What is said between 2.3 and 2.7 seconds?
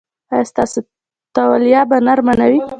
نه وي؟